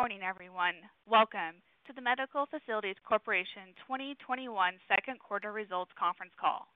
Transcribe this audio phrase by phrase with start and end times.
[0.00, 0.80] Morning, everyone.
[1.04, 4.48] Welcome to the Medical Facilities Corporation 2021
[4.88, 6.72] second quarter results conference call.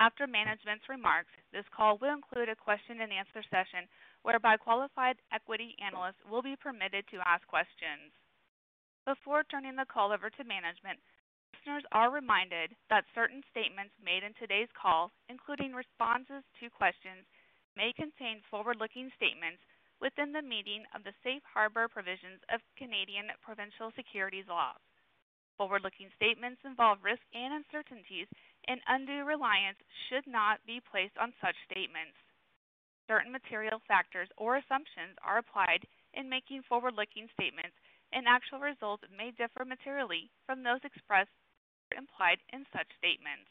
[0.00, 3.84] After management's remarks, this call will include a question and answer session
[4.24, 8.16] whereby qualified equity analysts will be permitted to ask questions.
[9.04, 10.96] Before turning the call over to management,
[11.52, 17.28] listeners are reminded that certain statements made in today's call, including responses to questions,
[17.76, 19.60] may contain forward-looking statements
[20.00, 24.78] within the meaning of the safe harbor provisions of Canadian provincial securities laws.
[25.58, 28.30] Forward-looking statements involve risks and uncertainties,
[28.70, 32.14] and undue reliance should not be placed on such statements.
[33.10, 35.82] Certain material factors or assumptions are applied
[36.14, 37.74] in making forward-looking statements,
[38.14, 41.34] and actual results may differ materially from those expressed
[41.90, 43.50] or implied in such statements.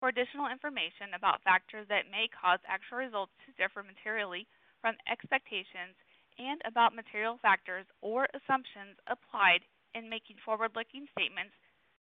[0.00, 4.44] For additional information about factors that may cause actual results to differ materially
[4.86, 5.98] from expectations
[6.38, 9.66] and about material factors or assumptions applied
[9.98, 11.50] in making forward-looking statements,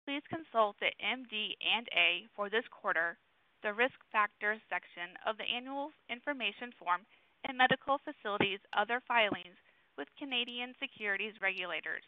[0.05, 3.17] please consult the MD&A for this quarter,
[3.65, 7.01] the Risk Factors section of the annual information form,
[7.49, 9.57] and Medical Facilities' other filings
[9.97, 12.05] with Canadian securities regulators.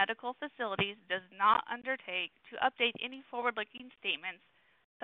[0.00, 4.40] Medical Facilities does not undertake to update any forward-looking statements.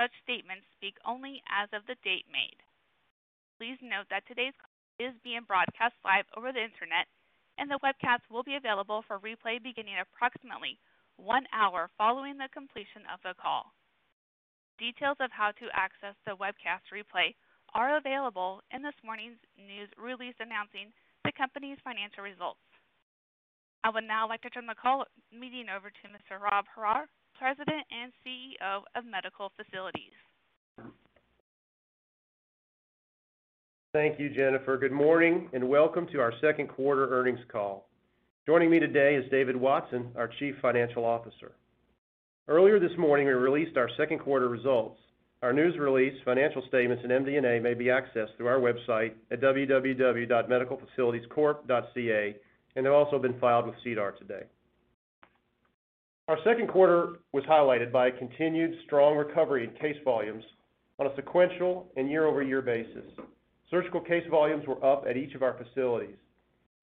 [0.00, 2.63] Such statements speak only as of the date made.
[3.58, 7.06] Please note that today's call is being broadcast live over the internet,
[7.58, 10.78] and the webcast will be available for replay beginning approximately
[11.18, 13.70] one hour following the completion of the call.
[14.78, 17.34] Details of how to access the webcast replay
[17.74, 20.90] are available in this morning's news release announcing
[21.22, 22.62] the company's financial results.
[23.86, 26.42] I would now like to turn the call meeting over to Mr.
[26.42, 27.06] Rob Horrar,
[27.38, 30.14] President and CEO of Medical Facilities.
[33.94, 34.76] Thank you, Jennifer.
[34.76, 37.86] Good morning, and welcome to our second quarter earnings call.
[38.44, 41.52] Joining me today is David Watson, our Chief Financial Officer.
[42.48, 44.98] Earlier this morning, we released our second quarter results.
[45.42, 52.36] Our news release, financial statements, and MD&A may be accessed through our website at www.medicalfacilitiescorp.ca,
[52.74, 54.42] and they've also been filed with SEDAR today.
[56.26, 60.42] Our second quarter was highlighted by a continued strong recovery in case volumes
[60.98, 63.04] on a sequential and year-over-year basis.
[63.74, 66.14] Surgical case volumes were up at each of our facilities,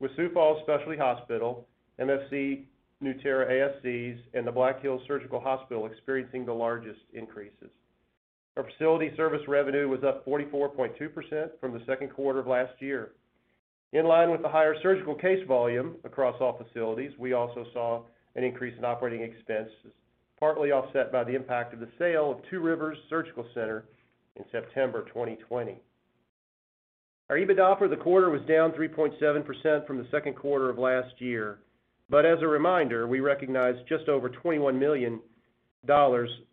[0.02, 1.66] with Sioux Falls Specialty Hospital,
[2.02, 2.64] MFC
[3.02, 7.70] Nueterra ASCs, and the Black Hills Surgical Hospital experiencing the largest increases.
[8.58, 13.14] Our facility service revenue was up 44.2% from the second quarter of last year.
[13.94, 18.04] In line with the higher surgical case volume across all facilities, we also saw
[18.36, 19.94] an increase in operating expenses,
[20.38, 23.86] partly offset by the impact of the sale of Two Rivers Surgical Center
[24.36, 25.82] in September 2020.
[27.32, 31.60] Our EBITDA for the quarter was down 3.7% from the second quarter of last year.
[32.10, 35.22] But as a reminder, we recognized just over $21 million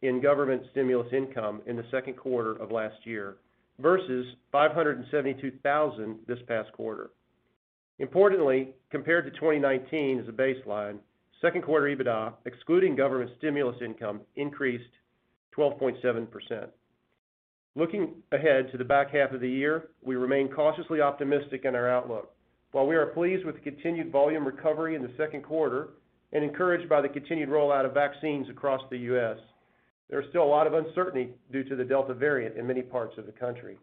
[0.02, 3.38] in government stimulus income in the second quarter of last year
[3.80, 7.10] versus 572,000 this past quarter.
[7.98, 10.98] Importantly, compared to 2019 as a baseline,
[11.42, 14.92] second quarter EBITDA, excluding government stimulus income, increased
[15.56, 16.68] 12.7%.
[17.78, 21.88] Looking ahead to the back half of the year, we remain cautiously optimistic in our
[21.88, 22.34] outlook.
[22.72, 25.90] While we are pleased with the continued volume recovery in the second quarter
[26.32, 29.36] and encouraged by the continued rollout of vaccines across the U.S.,
[30.10, 33.16] there is still a lot of uncertainty due to the Delta variant in many parts
[33.16, 33.78] of the country.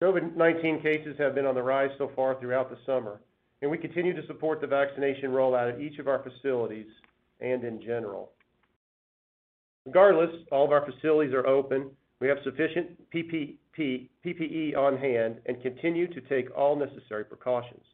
[0.00, 3.20] COVID-19 cases have been on the rise so far throughout the summer,
[3.62, 6.86] and we continue to support the vaccination rollout at each of our facilities
[7.40, 8.30] and in general.
[9.86, 11.90] Regardless, all of our facilities are open.
[12.20, 17.84] We have sufficient PPE on hand and continue to take all necessary precautions.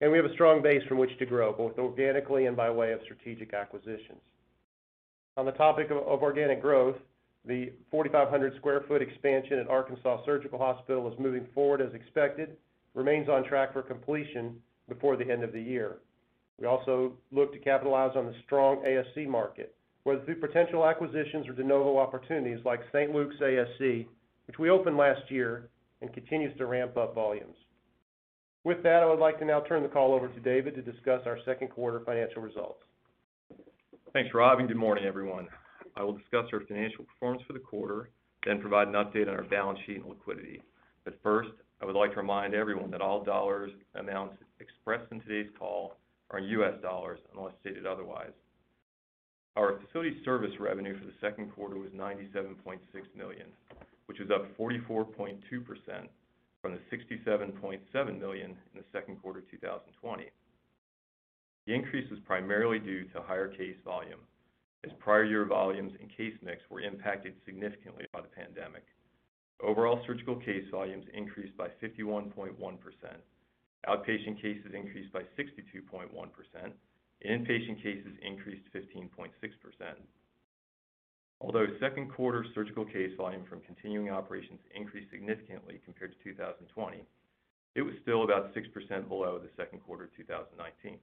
[0.00, 2.92] And we have a strong base from which to grow, both organically and by way
[2.92, 4.20] of strategic acquisitions.
[5.36, 6.96] On the topic of organic growth,
[7.44, 12.56] the 4,500 sq ft expansion at Arkansas Surgical Hospital is moving forward as expected,
[12.94, 15.98] remains on track for completion before the end of the year.
[16.58, 21.52] We also look to capitalize on the strong ASC market, whether through potential acquisitions or
[21.52, 23.12] de novo opportunities like St.
[23.14, 24.06] Luke's ASC,
[24.46, 25.68] which we opened last year
[26.00, 27.56] and continues to ramp up volumes.
[28.64, 31.22] With that, I would like to now turn the call over to David to discuss
[31.26, 32.82] our second quarter financial results.
[34.12, 35.48] Thanks, Rob, and good morning, everyone.
[35.96, 38.10] I will discuss our financial performance for the quarter,
[38.46, 40.62] then provide an update on our balance sheet and liquidity.
[41.22, 41.50] First,
[41.80, 45.96] I would like to remind everyone that all dollar amounts expressed in today's call
[46.30, 46.74] are in U.S.
[46.82, 48.32] dollars, unless stated otherwise.
[49.58, 52.78] Our facility service revenue for the second quarter was 97.6
[53.16, 53.48] million,
[54.06, 55.34] which was up 44.2%
[56.62, 60.26] from the 67.7 million in the second quarter of 2020.
[61.66, 64.20] The increase was primarily due to higher case volume,
[64.84, 68.84] as prior year volumes and case mix were impacted significantly by the pandemic.
[69.60, 72.54] Overall surgical case volumes increased by 51.1%.
[73.88, 76.70] Outpatient cases increased by 62.1%.
[77.26, 79.30] Inpatient cases increased 15.6%.
[81.40, 87.04] Although second quarter surgical case volume from continuing operations increased significantly compared to 2020,
[87.74, 90.98] it was still about 6% below the second quarter of 2019.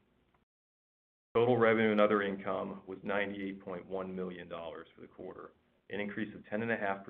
[1.33, 5.51] Total revenue and other income was $98.1 million for the quarter,
[5.89, 7.03] an increase of 10.5%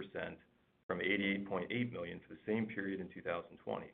[0.87, 3.85] from 88.8 million for the same period in 2020.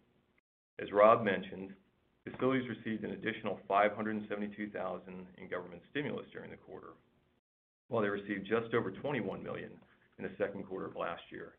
[0.80, 1.74] As Rob mentioned,
[2.23, 6.94] facilities received an additional 572,000 in government stimulus during the quarter,
[7.88, 9.71] while they received just over 21 million
[10.18, 11.53] in the second quarter of last year.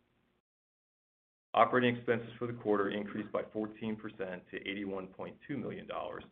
[1.54, 5.86] Operating expenses for the quarter increased by 14% to $81.2 million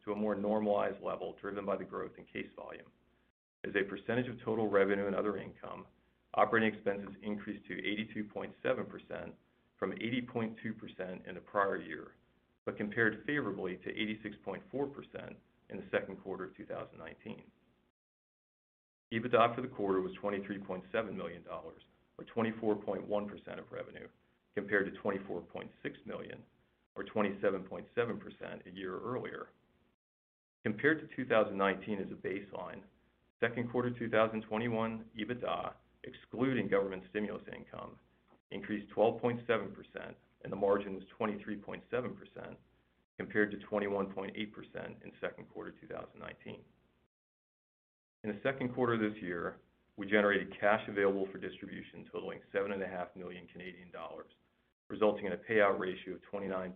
[0.04, 2.86] to a more normalized level driven by the growth in case volume.
[3.66, 5.84] As a percentage of total revenue and other income,
[6.34, 8.48] operating expenses increased to 82.7%
[9.78, 10.54] from 80.2%
[11.28, 12.12] in the prior year,
[12.70, 14.60] but compared favorably to 86.4%
[15.70, 17.42] in the second quarter of 2019.
[19.12, 24.06] EBITDA for the quarter was $23.7 million, or 24.1% of revenue,
[24.54, 25.66] compared to 24.6
[26.06, 26.38] million,
[26.94, 27.82] or 27.7%
[28.64, 29.48] a year earlier.
[30.64, 32.78] Compared to 2019 as a baseline,
[33.40, 35.72] second quarter 2021 EBITDA,
[36.04, 37.90] excluding government stimulus income,
[38.52, 39.40] increased 12.7%,
[40.42, 41.80] and the margin was 23.7%,
[43.18, 46.56] compared to 21.8% in second quarter 2019.
[48.22, 49.56] In the second quarter this year,
[49.96, 52.80] we generated cash available for distribution totaling 7.5
[53.16, 54.30] million Canadian dollars,
[54.88, 56.72] resulting in a payout ratio of 29.2%.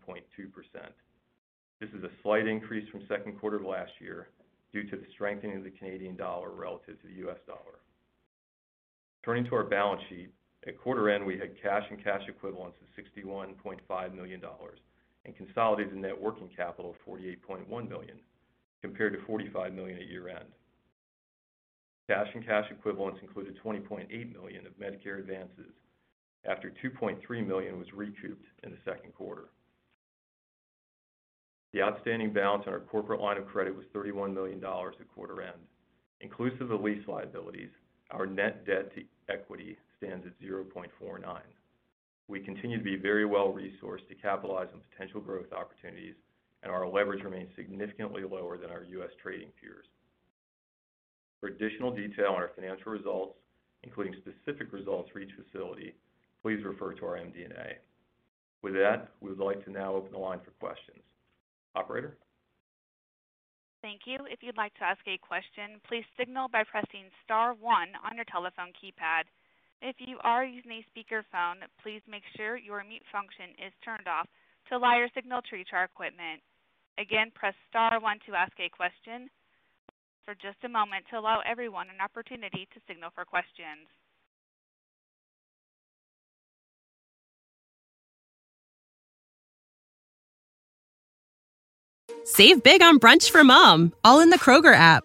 [1.81, 4.29] This is a slight increase from second quarter of last year
[4.73, 7.39] due to the strengthening of the Canadian dollar relative to the U.S.
[7.47, 7.81] dollar.
[9.25, 10.31] Turning to our balance sheet,
[10.67, 14.41] at quarter end, we had cash and cash equivalents of $61.5 million
[15.27, 18.17] and consolidated net working capital of 48.1 million,
[18.83, 20.49] compared to 45 million at year-end.
[22.09, 25.73] Cash and cash equivalents included 20.8 million of Medicare advances
[26.47, 29.45] after 2.3 million was recouped in the second quarter.
[31.73, 35.59] The outstanding balance on our corporate line of credit was $31 million at quarter end.
[36.21, 37.71] Inclusive of lease liabilities,
[38.11, 40.89] our net debt to equity stands at 0.49.
[42.29, 46.15] We continue to be very well-resourced to capitalize on potential growth opportunities,
[46.63, 49.11] and our leverage remains significantly lower than our U.S.
[49.23, 49.87] trading peers.
[51.41, 53.37] For additional detail on our financial results,
[53.83, 55.95] including specific results for each facility,
[56.43, 57.77] please refer to our MD&A.
[58.63, 61.05] With that, we would like to now open the line for questions.
[61.77, 62.17] Operator?
[63.83, 64.17] Thank you.
[64.31, 68.25] If you'd like to ask a question, please signal by pressing star one on your
[68.25, 69.29] telephone keypad.
[69.83, 74.29] If you are using a speakerphone, please make sure your mute function is turned off
[74.69, 76.41] to allow your signal to reach our equipment.
[76.99, 79.29] Again, press star one to ask a question.
[80.25, 83.89] For just a moment to allow everyone an opportunity to signal for questions.
[92.25, 95.05] Save big on brunch for mom, all in the Kroger app.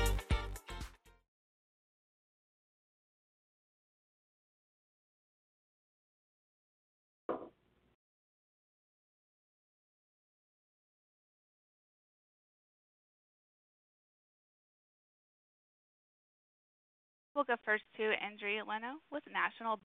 [17.41, 19.79] We'll go first to Endri Leno with National.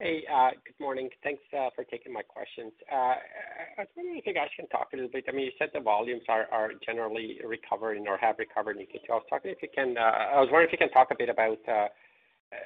[0.00, 1.10] Hey, uh, good morning.
[1.22, 2.72] Thanks uh, for taking my questions.
[2.90, 3.14] Uh,
[3.78, 5.26] I was wondering if you guys can talk a little bit.
[5.28, 6.48] I mean, you said the volumes are
[6.84, 9.22] generally recovering or have recovered in Q2.
[9.22, 11.58] I was wondering if you can talk a bit about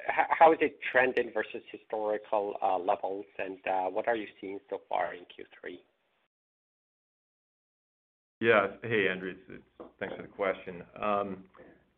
[0.07, 3.59] how is it trending versus historical levels, and
[3.93, 5.77] what are you seeing so far in Q3?
[8.41, 8.67] Yeah.
[8.81, 9.35] Hey, Endri.
[9.99, 10.81] Thanks for the question.
[10.99, 11.43] Um,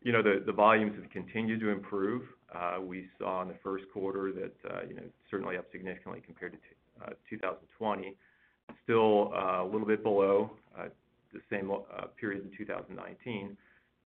[0.02, 2.22] You know, the volumes have continued to improve.
[2.54, 6.52] Uh, we saw in the first quarter that, uh, you know, certainly up significantly compared
[6.52, 8.16] to uh, 2020.
[8.84, 10.52] Still, a little bit below
[11.32, 11.70] the same
[12.18, 13.56] period in 2019.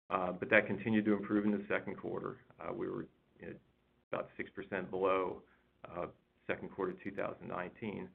[0.08, 2.36] but That continued to improve in the second quarter.
[2.74, 3.06] We were,
[3.40, 3.54] you know,
[4.12, 5.42] about 6% below
[6.46, 8.08] second quarter 2019.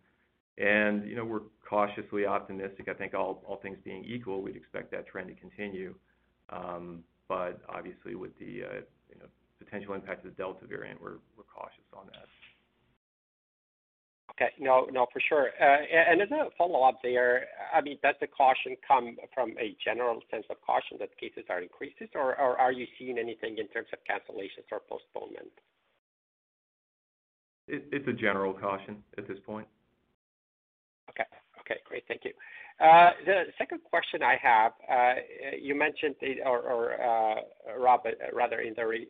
[0.58, 2.88] You know, we're cautiously optimistic.
[2.90, 5.94] I think all things being equal, we'd expect that trend to continue.
[6.50, 9.28] Um, But obviously with the, uh, you know,
[9.60, 11.20] potential impact of the Delta variant, we're
[11.54, 12.28] cautious on that.
[14.32, 14.54] Okay.
[14.60, 15.50] No, no, for sure.
[15.60, 20.22] Uh, and as a follow-up there, I mean, does the caution come from a general
[20.30, 24.00] sense of caution that cases are increasing, or are you seeing anything in terms of
[24.06, 25.52] cancellations or postponement?
[27.68, 29.68] It's a general caution at this point.
[31.10, 31.26] Okay.
[31.62, 32.04] Okay, great.
[32.08, 32.32] Thank you.
[32.80, 35.14] Uh, the second question I have, uh,
[35.60, 36.16] you mentioned
[36.46, 37.42] or uh,
[37.76, 38.02] Rob,
[38.34, 39.08] rather in the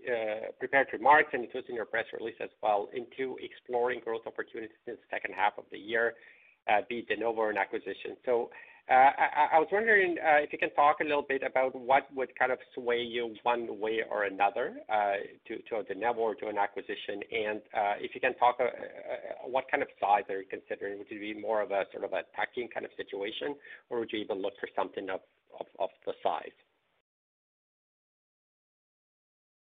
[0.58, 4.72] prepared remarks, and it was in your press release as well, into exploring growth opportunities
[4.88, 6.14] in the second half of the year,
[6.88, 8.16] be it de novo or an acquisition.
[8.90, 9.12] Uh,
[9.52, 12.54] I was wondering uh, if you can talk a little bit about what would kind
[12.54, 15.16] of sway you one way or another, uh
[15.46, 17.20] to a de or to an acquisition.
[17.30, 18.68] And uh if you can talk uh,
[19.46, 21.00] what kind of size are you considering?
[21.00, 23.56] Would it be more of a sort of a tuck-in kind of situation,
[23.90, 25.20] or would you even look for something of
[26.06, 26.56] the size?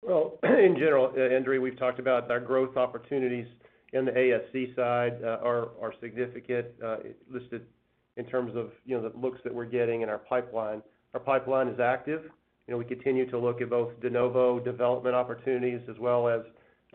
[0.02, 3.46] Well, in general, Endri, we've talked about our growth opportunities
[3.92, 6.66] in the ASC side are significant,
[7.30, 7.66] listed
[8.16, 10.82] in terms of, you know, the looks that we're getting in our pipeline.
[11.14, 12.22] Our pipeline is active.
[12.66, 16.42] You know, we continue to look at both de novo development opportunities as well as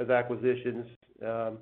[0.09, 0.85] acquisitions.
[1.25, 1.57] Um,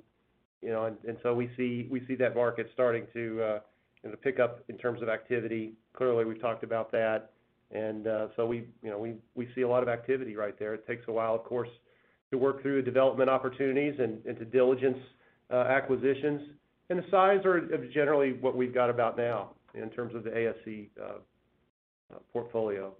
[0.62, 3.58] you know, and so we see that market starting to, uh,
[4.02, 5.74] you know, pick up in terms of activity.
[5.94, 7.30] Clearly, we've talked about that.
[7.72, 8.98] And uh so we, you know,
[9.34, 10.74] we see a lot of activity right there.
[10.74, 11.68] It takes a while, of course,
[12.30, 14.98] to work through development opportunities and to diligence
[15.50, 16.42] uh, acquisitions.
[16.88, 17.60] And the size are
[17.92, 21.18] generally what we've got about now in terms of the ASC uh,
[22.32, 22.94] portfolio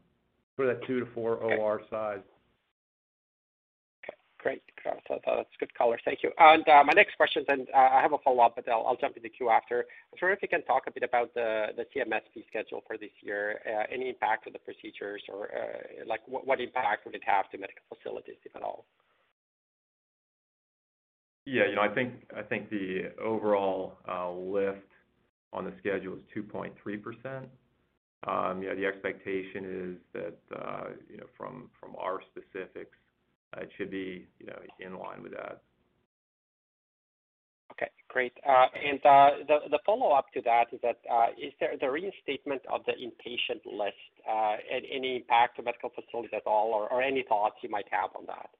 [0.57, 2.21] for that two to four OR size.
[4.03, 4.63] Okay, great.
[5.07, 5.99] So that's good color.
[6.05, 6.31] Thank you.
[6.39, 9.23] And uh, my next question then, uh, I have a follow-up, but I'll jump in
[9.23, 9.81] the queue after.
[9.81, 12.97] I was wondering if you can talk a bit about the CMS fee schedule for
[12.99, 13.61] this year.
[13.91, 15.51] Any impact to the procedures or,
[16.07, 18.85] like, what impact would it have to medical facilities, if at all?
[21.47, 21.89] Yeah, you know, I
[22.43, 24.91] think the overall uh, lift
[25.53, 27.47] on the schedule is 2.3%.
[28.27, 32.97] Um, yeah, the expectation is that, uh, you know, from our specifics,
[33.57, 35.63] uh, it should be, you know, in line with that.
[37.71, 38.33] Okay, great.
[38.45, 40.97] And the follow-up to that is that,
[41.41, 43.95] is there the reinstatement of the inpatient list,
[44.91, 48.51] any impact to medical facilities at all or any thoughts you might have on that?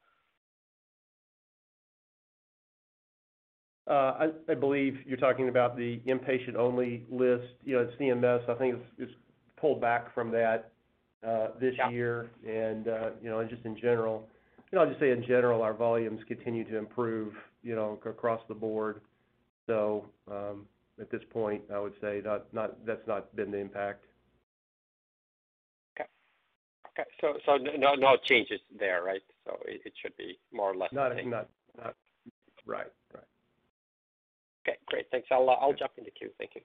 [3.87, 7.47] Uh, I believe you're talking about the inpatient-only list.
[7.65, 9.11] You know, CMS, I think is
[9.57, 10.73] pulled back from that
[11.27, 12.31] uh, this year.
[12.45, 12.75] Yeah.
[12.87, 14.29] Uh, you know, just in general,
[14.71, 18.41] you know, I'll just say in general, our volumes continue to improve, you know, across
[18.49, 19.01] the board.
[19.67, 20.67] So um
[21.01, 24.05] at this point, I would say that's not been the impact.
[25.99, 26.09] Okay.
[26.99, 27.09] Okay.
[27.21, 29.23] So so no no changes there, right?
[29.45, 31.31] So it should be more or less the same.
[32.67, 32.87] Right.
[34.67, 35.07] Okay, great.
[35.11, 35.29] Thanks.
[35.31, 36.31] I'll uh, jump in the queue.
[36.39, 36.61] Thank you.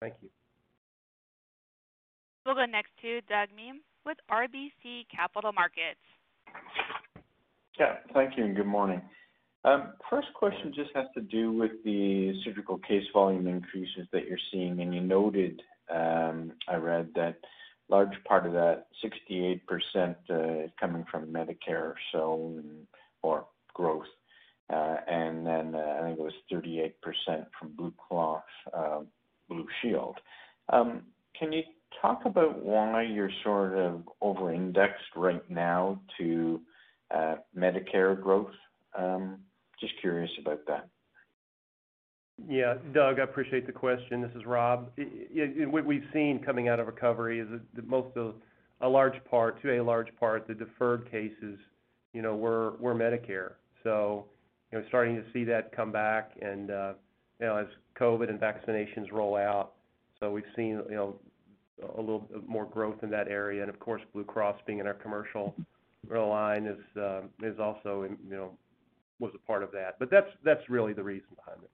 [0.00, 0.28] Thank you.
[2.46, 6.00] We'll go next to Doug Miehm with RBC Capital Markets.
[7.78, 9.02] Yeah, thank you, and good morning.
[9.64, 14.38] Um, first question just has to do with the surgical case volume increases that you're
[14.50, 14.80] seeing.
[14.80, 15.60] And you noted,
[15.94, 17.36] um, I read that
[17.90, 19.60] large part of that 68%
[20.30, 22.62] uh, is coming from Medicare, so
[23.22, 24.06] or growth.
[24.70, 26.92] Uh, and then, uh, I think it was 38%
[27.58, 28.42] from Blue Cross
[28.74, 29.00] uh,
[29.48, 30.18] Blue Shield.
[30.70, 31.02] Um,
[31.38, 31.62] can you
[32.02, 36.60] talk about why you're sort of over-indexed right now to
[37.56, 38.52] Medicare growth?
[38.96, 39.38] Um,
[39.80, 40.88] just curious about that.
[42.46, 42.74] Yeah.
[42.92, 44.20] Doug, I appreciate the question.
[44.20, 44.90] This is Rob.
[44.96, 48.34] What we've seen coming out of recovery is that most of
[48.80, 51.58] a large part, to a large part, the deferred cases,
[52.12, 53.52] you know, were were Medicare.
[54.72, 57.66] You know, starting to see that come back and, you know, as
[57.98, 59.72] COVID and vaccinations roll out.
[60.20, 61.16] So we've seen, you know,
[61.96, 63.62] a little bit more growth in that area.
[63.62, 65.54] And of course, Blue Cross being in our commercial
[66.10, 68.50] line is also, you know,
[69.20, 69.98] was a part of that.
[69.98, 71.70] But that's that's really the reason behind it.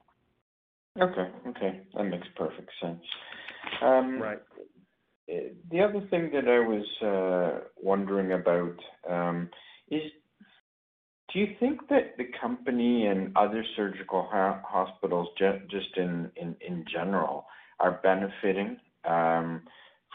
[1.02, 1.48] Okay.
[1.50, 1.80] Okay.
[1.94, 3.02] That makes perfect sense.
[3.82, 4.40] Um, right.
[5.28, 8.76] Eh, the other thing that I was uh, wondering about
[9.10, 9.48] um,
[9.90, 10.02] is
[11.34, 15.28] do you think that the company and other surgical hospitals
[15.68, 17.44] just in in, in general
[17.80, 19.62] are benefiting um,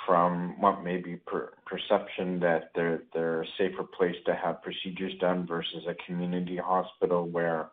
[0.07, 1.19] from what may be
[1.65, 7.69] perception that they're a safer place to have procedures done versus a community hospital where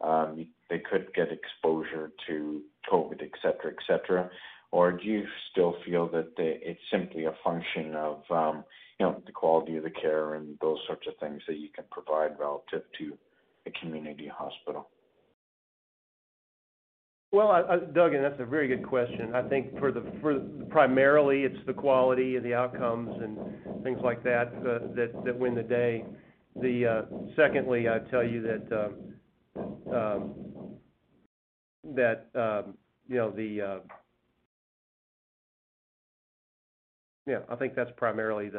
[0.00, 3.72] um, they could get exposure to COVID, et cetera?
[3.72, 4.30] Et cetera?
[4.70, 8.64] Or do you still feel that it's simply a function of um,
[8.98, 11.84] you know, the quality of the care and those sorts of things that you can
[11.90, 13.16] provide relative to
[13.66, 14.88] a community hospital?
[17.32, 19.34] Well, Doug, and that's a very good question.
[19.34, 20.38] I think for the, for
[20.70, 25.56] primarily it's the quality and the outcomes and things like that uh, that that win
[25.56, 26.04] the day.
[26.54, 27.02] The uh,
[27.34, 28.92] Secondly, I'd tell you that
[29.58, 30.34] uh, um,
[31.96, 32.74] that um,
[33.08, 33.32] you know,
[37.26, 38.50] yeah, I think that's primarily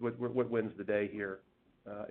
[0.00, 1.40] what wins the day here.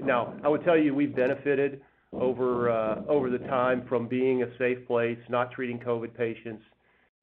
[0.01, 1.81] Now, I would tell you we've benefited
[2.13, 6.63] over uh, over the time from being a safe place, not treating COVID patients,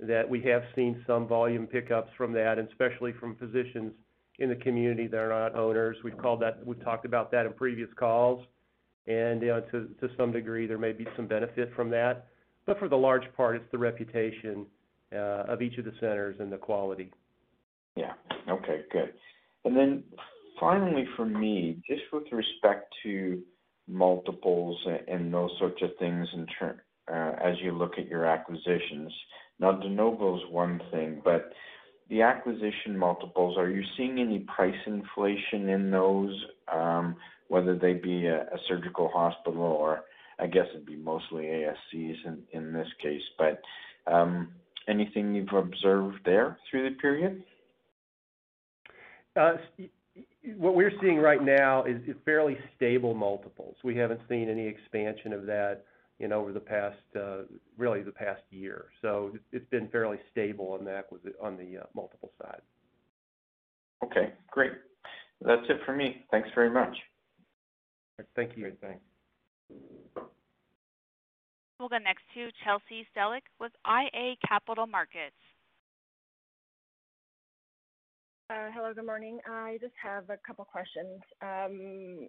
[0.01, 3.93] that we have seen some volume pickups from that, and especially from physicians
[4.39, 5.97] in the community that are not owners.
[6.05, 8.45] We've talked about that in previous calls.
[9.07, 12.27] And, you to some degree, there may be some benefit from that.
[12.67, 14.67] But for the large part, it's the reputation
[15.13, 17.13] uh, of each of the centers and the quality.
[17.97, 18.13] Yeah.
[18.49, 19.13] Okay, good.
[19.65, 20.05] And then
[20.61, 23.43] finally for me, just with respect to
[23.89, 26.29] multiples and those sorts of things
[27.09, 29.13] as you look at your acquisitions.
[29.59, 31.53] Now, de novo is one thing, but
[32.09, 36.35] the acquisition multiples, are you seeing any price inflation in those,
[37.49, 40.03] whether they be a surgical hospital or
[40.39, 42.17] I guess it'd be mostly ASCs
[42.53, 43.23] in this case.
[43.39, 43.61] But
[44.07, 44.49] um,
[44.89, 47.43] anything you've observed there through the period?
[50.57, 53.77] What we're seeing right now is fairly stable multiples.
[53.85, 55.85] We haven't seen any expansion of that,
[56.19, 56.97] you know, over the past,
[57.77, 58.87] really the past year.
[59.03, 62.63] So It's been fairly stable on the acquis on the uh multiple side.
[64.05, 64.73] Okay, great.
[65.43, 66.25] That's it for me.
[66.31, 66.97] Thanks very much.
[68.35, 68.73] Thank you.
[68.81, 69.01] Thanks.
[71.79, 75.37] We'll go next to Chelsea Stellick with iA Capital Markets.
[78.49, 79.41] Uh, hello, good morning.
[79.45, 81.21] I just have a couple questions.
[81.43, 82.29] Um,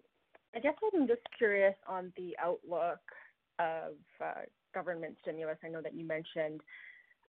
[0.55, 2.99] I guess I'm just curious on the outlook
[3.59, 4.41] of uh,
[4.73, 5.57] government stimulus.
[5.63, 6.61] I know that you mentioned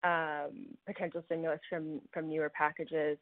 [0.05, 3.19] um, potential stimulus from newer packages.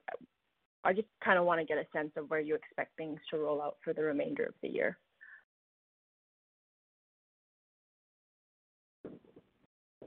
[0.85, 3.79] I just kinda wanna get a sense of where you expect things to roll out
[3.83, 4.99] for the remainder of the year.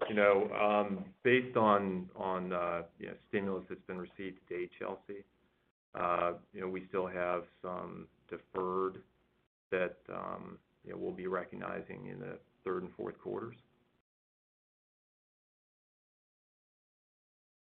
[0.08, 2.84] You know, um, based on know, uh,
[3.30, 5.26] stimulus that's been received to date, Chelsea,
[6.00, 9.00] Uh, you know, we still have some deferred
[9.72, 13.56] that um, you know, we'll be recognizing in the third and fourth quarters.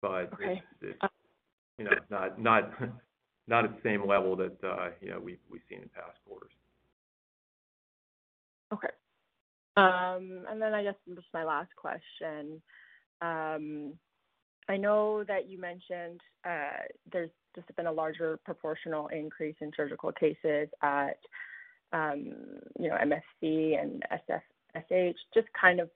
[0.05, 0.61] Okay.
[0.81, 0.97] It's
[1.77, 2.71] you know, not not
[3.47, 5.37] not at the same level that uh, you know, we've
[5.69, 6.51] seen in past quarters.
[8.73, 8.89] Okay.
[9.75, 12.61] Um and then I guess just my last question.
[13.21, 13.93] Um,
[14.69, 20.11] I know that you mentioned uh, there's just been a larger proportional increase in surgical
[20.11, 21.17] cases at
[21.91, 22.31] um,
[22.79, 25.15] you know, MFC and SFSH.
[25.33, 25.89] Just kind of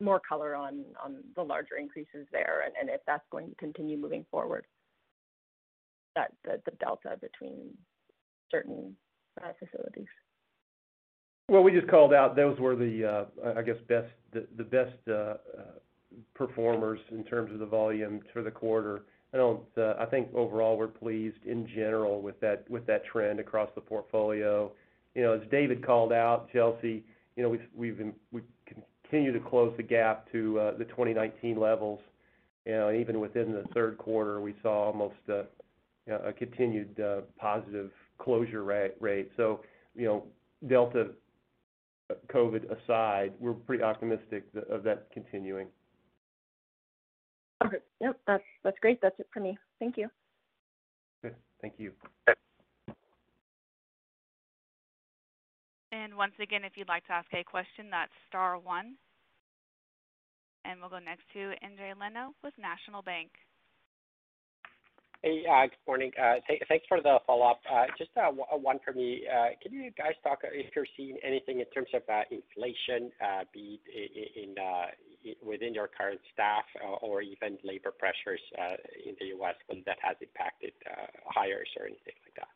[0.00, 0.84] more color on
[1.36, 4.64] the larger increases there and if that's going to continue moving forward,
[6.16, 7.76] the delta between
[8.50, 8.96] certain
[9.42, 10.06] uh, facilities.
[11.48, 14.96] Well, we just called out those were the, uh, I guess, best the best
[16.34, 19.02] performers in terms of the volume for the quarter.
[19.34, 22.64] I uh, think overall we're pleased in general with that
[23.12, 24.72] trend across the portfolio.
[25.14, 27.04] You know, as David called out, Chelsea,
[27.36, 28.00] you know, we've
[29.04, 32.00] continued to close the gap to uh, the 2019 levels.
[32.64, 35.42] You know, even within the third quarter, we saw almost uh,
[36.10, 36.98] a continued
[37.38, 39.30] positive closure rate.
[39.36, 39.60] So,
[39.94, 40.24] you know,
[40.66, 41.08] Delta
[42.32, 45.68] COVID aside, we're pretty optimistic of that continuing.
[47.64, 47.78] Okay.
[48.00, 48.20] Yep.
[48.26, 49.00] That's that's great.
[49.00, 49.58] That's it for me.
[49.78, 50.08] Thank you.
[51.22, 51.34] Good.
[51.60, 51.92] Thank you.
[55.90, 58.94] And once again, if you'd like to ask a question, that's star one.
[60.64, 63.30] And we'll go next to Endri Leno with National Bank.
[65.22, 66.12] Hey, uh, good morning.
[66.16, 66.34] Uh,
[66.68, 67.60] thanks for the follow-up.
[67.68, 69.22] Uh, just one for me.
[69.60, 73.10] Can you guys talk if you're seeing anything in terms of inflation,
[73.52, 73.80] be
[75.24, 76.62] it within your current staff
[77.02, 78.40] or even labor pressures
[79.04, 80.70] in the U.S., whether that has impacted
[81.26, 82.48] hires or anything like that?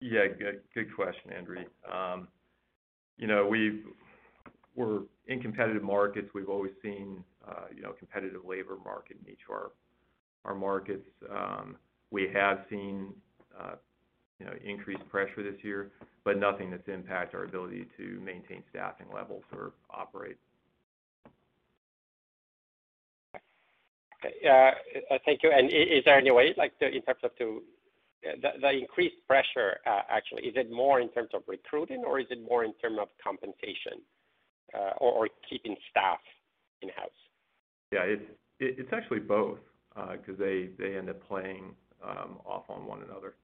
[0.00, 0.26] Yeah,
[0.74, 1.66] good question, Endri.
[1.92, 2.28] Um,
[3.18, 3.46] you know,
[4.74, 6.30] we're in competitive markets.
[6.34, 7.22] We've always seen,
[7.76, 9.72] you know, competitive labor market in each of our
[10.54, 11.08] markets.
[11.30, 11.76] Um,
[12.10, 13.14] we have seen,
[13.58, 13.74] uh,
[14.38, 15.92] you know, increased pressure this year,
[16.24, 20.38] but nothing that's impacted our ability to maintain staffing levels or operate.
[24.24, 24.74] Okay.
[25.24, 25.50] Thank you.
[25.50, 30.70] And is there any way, like, in terms of the increased pressure, actually, is it
[30.70, 34.02] more in terms of recruiting or is it more in terms of compensation,
[34.98, 36.20] or keeping staff
[36.82, 37.10] in-house?
[37.92, 38.16] Yeah,
[38.58, 39.58] it's actually both,
[39.96, 43.34] Uh, 'cause they they end up playing um, off on one another.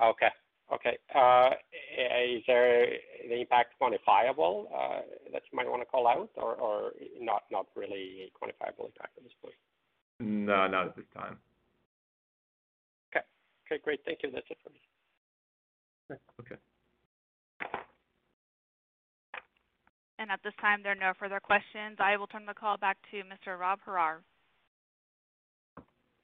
[0.00, 0.30] Okay.
[0.72, 0.98] Okay.
[1.14, 1.50] Uh,
[1.98, 2.86] is there
[3.28, 8.30] the impact quantifiable uh, that you might wanna call out or not not really a
[8.38, 9.54] quantifiable impact at this point?
[10.20, 11.38] No, not at this time.
[13.10, 13.24] Okay.
[13.66, 14.00] Okay, great.
[14.04, 14.30] Thank you.
[14.30, 16.18] That's it for me.
[16.40, 16.56] Okay.
[20.18, 21.96] And at this time, there are no further questions.
[21.98, 23.58] I will turn the call back to Mr.
[23.58, 24.18] Rob Horrar.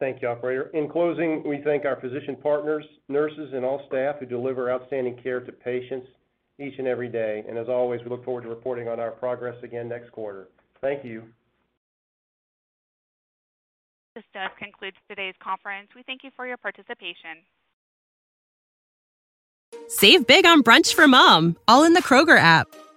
[0.00, 0.70] Thank you, operator.
[0.74, 5.40] In closing, we thank our physician partners, nurses, and all staff who deliver outstanding care
[5.40, 6.06] to patients
[6.60, 7.44] each and every day.
[7.48, 10.48] And as always, we look forward to reporting on our progress again next quarter.
[10.80, 11.24] Thank you.
[14.14, 15.88] This does conclude today's conference.
[15.94, 17.38] We thank you for your participation.
[19.88, 22.68] Save big on brunch for mom, all in the Kroger app.